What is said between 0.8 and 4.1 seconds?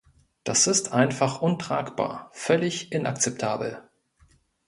einfach untragbar, völlig inakzeptabel.